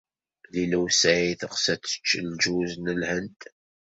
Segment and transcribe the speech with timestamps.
[0.53, 3.41] Lila u Saɛid teɣs ad tečč lǧuz n Lhend.